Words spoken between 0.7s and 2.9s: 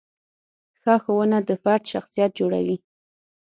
ښه ښوونه د فرد شخصیت جوړوي.